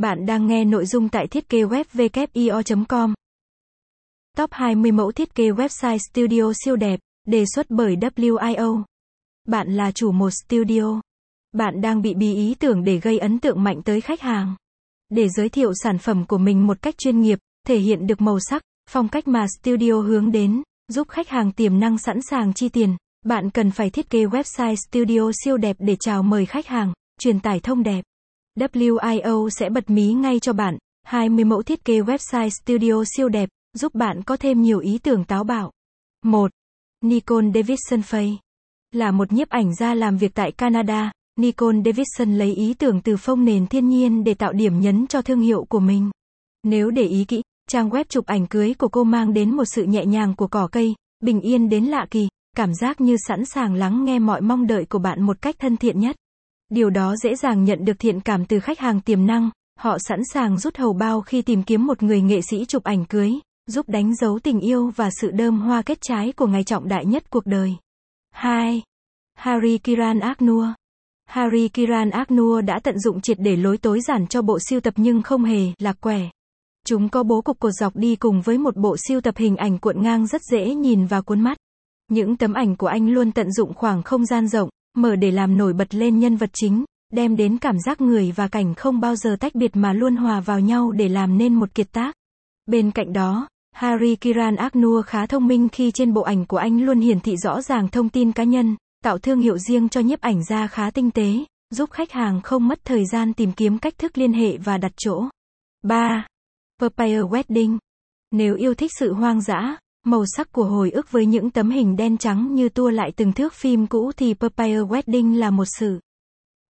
Bạn 0.00 0.26
đang 0.26 0.46
nghe 0.46 0.64
nội 0.64 0.86
dung 0.86 1.08
tại 1.08 1.26
thiết 1.26 1.48
kế 1.48 1.62
web 1.62 2.84
com 2.88 3.14
Top 4.36 4.50
20 4.52 4.92
mẫu 4.92 5.12
thiết 5.12 5.34
kế 5.34 5.50
website 5.50 5.98
studio 6.10 6.52
siêu 6.64 6.76
đẹp, 6.76 7.00
đề 7.26 7.44
xuất 7.54 7.66
bởi 7.68 7.96
WIO. 7.96 8.82
Bạn 9.48 9.76
là 9.76 9.92
chủ 9.92 10.12
một 10.12 10.30
studio. 10.30 11.00
Bạn 11.52 11.80
đang 11.80 12.02
bị 12.02 12.14
bí 12.14 12.34
ý 12.34 12.54
tưởng 12.54 12.84
để 12.84 12.98
gây 12.98 13.18
ấn 13.18 13.38
tượng 13.38 13.62
mạnh 13.62 13.82
tới 13.84 14.00
khách 14.00 14.20
hàng. 14.20 14.56
Để 15.08 15.28
giới 15.28 15.48
thiệu 15.48 15.72
sản 15.74 15.98
phẩm 15.98 16.24
của 16.26 16.38
mình 16.38 16.66
một 16.66 16.82
cách 16.82 16.98
chuyên 16.98 17.20
nghiệp, 17.20 17.38
thể 17.66 17.78
hiện 17.78 18.06
được 18.06 18.20
màu 18.20 18.38
sắc, 18.40 18.62
phong 18.90 19.08
cách 19.08 19.28
mà 19.28 19.46
studio 19.60 19.92
hướng 19.92 20.32
đến, 20.32 20.62
giúp 20.88 21.08
khách 21.08 21.28
hàng 21.28 21.52
tiềm 21.52 21.80
năng 21.80 21.98
sẵn 21.98 22.22
sàng 22.22 22.52
chi 22.52 22.68
tiền. 22.68 22.96
Bạn 23.24 23.50
cần 23.50 23.70
phải 23.70 23.90
thiết 23.90 24.10
kế 24.10 24.24
website 24.24 24.74
studio 24.74 25.30
siêu 25.44 25.56
đẹp 25.56 25.76
để 25.78 25.96
chào 26.00 26.22
mời 26.22 26.46
khách 26.46 26.66
hàng, 26.66 26.92
truyền 27.18 27.40
tải 27.40 27.60
thông 27.60 27.82
đẹp. 27.82 28.04
WIO 28.58 29.48
sẽ 29.48 29.70
bật 29.70 29.90
mí 29.90 30.12
ngay 30.12 30.40
cho 30.40 30.52
bạn 30.52 30.78
20 31.02 31.44
mẫu 31.44 31.62
thiết 31.62 31.84
kế 31.84 32.00
website 32.00 32.48
studio 32.48 33.04
siêu 33.16 33.28
đẹp, 33.28 33.48
giúp 33.78 33.94
bạn 33.94 34.22
có 34.22 34.36
thêm 34.36 34.62
nhiều 34.62 34.78
ý 34.78 34.98
tưởng 34.98 35.24
táo 35.24 35.44
bạo. 35.44 35.72
1. 36.24 36.50
Nicole 37.04 37.50
Davidson 37.54 38.00
Fay 38.00 38.36
Là 38.92 39.10
một 39.10 39.32
nhiếp 39.32 39.48
ảnh 39.48 39.74
gia 39.74 39.94
làm 39.94 40.16
việc 40.16 40.34
tại 40.34 40.52
Canada, 40.52 41.12
Nicole 41.36 41.78
Davidson 41.84 42.38
lấy 42.38 42.54
ý 42.54 42.74
tưởng 42.74 43.00
từ 43.00 43.16
phông 43.16 43.44
nền 43.44 43.66
thiên 43.66 43.88
nhiên 43.88 44.24
để 44.24 44.34
tạo 44.34 44.52
điểm 44.52 44.80
nhấn 44.80 45.06
cho 45.06 45.22
thương 45.22 45.40
hiệu 45.40 45.64
của 45.64 45.80
mình. 45.80 46.10
Nếu 46.62 46.90
để 46.90 47.02
ý 47.02 47.24
kỹ, 47.24 47.42
trang 47.68 47.90
web 47.90 48.04
chụp 48.08 48.26
ảnh 48.26 48.46
cưới 48.46 48.74
của 48.74 48.88
cô 48.88 49.04
mang 49.04 49.32
đến 49.32 49.56
một 49.56 49.64
sự 49.64 49.84
nhẹ 49.84 50.04
nhàng 50.04 50.34
của 50.36 50.46
cỏ 50.46 50.68
cây, 50.72 50.94
bình 51.20 51.40
yên 51.40 51.68
đến 51.68 51.84
lạ 51.84 52.06
kỳ, 52.10 52.28
cảm 52.56 52.74
giác 52.74 53.00
như 53.00 53.16
sẵn 53.28 53.44
sàng 53.44 53.74
lắng 53.74 54.04
nghe 54.04 54.18
mọi 54.18 54.40
mong 54.40 54.66
đợi 54.66 54.84
của 54.84 54.98
bạn 54.98 55.22
một 55.22 55.42
cách 55.42 55.56
thân 55.58 55.76
thiện 55.76 56.00
nhất. 56.00 56.16
Điều 56.70 56.90
đó 56.90 57.16
dễ 57.22 57.34
dàng 57.34 57.64
nhận 57.64 57.84
được 57.84 57.98
thiện 57.98 58.20
cảm 58.20 58.44
từ 58.44 58.60
khách 58.60 58.78
hàng 58.78 59.00
tiềm 59.00 59.26
năng, 59.26 59.50
họ 59.78 59.98
sẵn 59.98 60.20
sàng 60.32 60.58
rút 60.58 60.76
hầu 60.76 60.92
bao 60.92 61.20
khi 61.20 61.42
tìm 61.42 61.62
kiếm 61.62 61.86
một 61.86 62.02
người 62.02 62.20
nghệ 62.20 62.40
sĩ 62.50 62.64
chụp 62.64 62.84
ảnh 62.84 63.04
cưới, 63.04 63.32
giúp 63.66 63.88
đánh 63.88 64.14
dấu 64.16 64.38
tình 64.38 64.60
yêu 64.60 64.90
và 64.96 65.10
sự 65.20 65.30
đơm 65.30 65.60
hoa 65.60 65.82
kết 65.82 65.98
trái 66.00 66.32
của 66.32 66.46
ngày 66.46 66.64
trọng 66.64 66.88
đại 66.88 67.06
nhất 67.06 67.30
cuộc 67.30 67.46
đời. 67.46 67.76
2. 68.30 68.82
Harry 69.34 69.78
Kiran 69.78 70.20
Agnua. 70.20 70.66
Harry 71.26 71.68
Kiran 71.68 72.10
Agnua 72.10 72.60
đã 72.60 72.80
tận 72.82 72.98
dụng 72.98 73.20
triệt 73.20 73.36
để 73.40 73.56
lối 73.56 73.78
tối 73.78 74.00
giản 74.00 74.26
cho 74.26 74.42
bộ 74.42 74.58
siêu 74.68 74.80
tập 74.80 74.94
nhưng 74.96 75.22
không 75.22 75.44
hề 75.44 75.72
lạc 75.78 76.00
quẻ. 76.00 76.30
Chúng 76.86 77.08
có 77.08 77.22
bố 77.22 77.40
cục 77.40 77.58
cột 77.58 77.72
dọc 77.72 77.96
đi 77.96 78.16
cùng 78.16 78.40
với 78.42 78.58
một 78.58 78.76
bộ 78.76 78.96
siêu 79.08 79.20
tập 79.20 79.34
hình 79.36 79.56
ảnh 79.56 79.78
cuộn 79.78 80.02
ngang 80.02 80.26
rất 80.26 80.42
dễ 80.50 80.74
nhìn 80.74 81.06
và 81.06 81.20
cuốn 81.20 81.40
mắt. 81.40 81.58
Những 82.10 82.36
tấm 82.36 82.52
ảnh 82.52 82.76
của 82.76 82.86
anh 82.86 83.08
luôn 83.08 83.32
tận 83.32 83.52
dụng 83.52 83.74
khoảng 83.74 84.02
không 84.02 84.26
gian 84.26 84.48
rộng, 84.48 84.68
mở 84.96 85.16
để 85.16 85.30
làm 85.30 85.56
nổi 85.56 85.72
bật 85.72 85.94
lên 85.94 86.18
nhân 86.18 86.36
vật 86.36 86.50
chính, 86.52 86.84
đem 87.12 87.36
đến 87.36 87.58
cảm 87.58 87.76
giác 87.86 88.00
người 88.00 88.32
và 88.36 88.48
cảnh 88.48 88.74
không 88.74 89.00
bao 89.00 89.16
giờ 89.16 89.36
tách 89.40 89.54
biệt 89.54 89.76
mà 89.76 89.92
luôn 89.92 90.16
hòa 90.16 90.40
vào 90.40 90.60
nhau 90.60 90.92
để 90.92 91.08
làm 91.08 91.38
nên 91.38 91.54
một 91.54 91.74
kiệt 91.74 91.92
tác. 91.92 92.14
Bên 92.66 92.90
cạnh 92.90 93.12
đó, 93.12 93.48
Harry 93.72 94.16
Kiran 94.16 94.56
Agnua 94.56 95.02
khá 95.02 95.26
thông 95.26 95.46
minh 95.46 95.68
khi 95.68 95.90
trên 95.90 96.12
bộ 96.12 96.22
ảnh 96.22 96.46
của 96.46 96.56
anh 96.56 96.80
luôn 96.80 97.00
hiển 97.00 97.20
thị 97.20 97.36
rõ 97.36 97.62
ràng 97.62 97.88
thông 97.88 98.08
tin 98.08 98.32
cá 98.32 98.44
nhân, 98.44 98.76
tạo 99.04 99.18
thương 99.18 99.40
hiệu 99.40 99.58
riêng 99.58 99.88
cho 99.88 100.00
nhiếp 100.00 100.20
ảnh 100.20 100.44
gia 100.44 100.66
khá 100.66 100.90
tinh 100.90 101.10
tế, 101.10 101.44
giúp 101.70 101.90
khách 101.90 102.12
hàng 102.12 102.40
không 102.40 102.68
mất 102.68 102.78
thời 102.84 103.06
gian 103.06 103.32
tìm 103.32 103.52
kiếm 103.52 103.78
cách 103.78 103.98
thức 103.98 104.18
liên 104.18 104.32
hệ 104.32 104.56
và 104.56 104.78
đặt 104.78 104.92
chỗ. 104.96 105.24
3. 105.82 106.26
Vampire 106.80 107.20
Wedding 107.20 107.78
Nếu 108.30 108.54
yêu 108.54 108.74
thích 108.74 108.90
sự 108.98 109.12
hoang 109.12 109.40
dã, 109.40 109.76
Màu 110.06 110.24
sắc 110.36 110.52
của 110.52 110.64
hồi 110.64 110.90
ức 110.90 111.10
với 111.10 111.26
những 111.26 111.50
tấm 111.50 111.70
hình 111.70 111.96
đen 111.96 112.18
trắng 112.18 112.54
như 112.54 112.68
tua 112.68 112.90
lại 112.90 113.12
từng 113.16 113.32
thước 113.32 113.54
phim 113.54 113.86
cũ 113.86 114.12
thì 114.16 114.34
Papaya 114.34 114.78
Wedding 114.78 115.38
là 115.38 115.50
một 115.50 115.64
sự 115.78 116.00